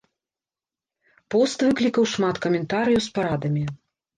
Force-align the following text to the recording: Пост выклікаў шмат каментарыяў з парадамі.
Пост 1.35 1.57
выклікаў 1.67 2.03
шмат 2.15 2.35
каментарыяў 2.47 3.01
з 3.11 3.17
парадамі. 3.19 3.63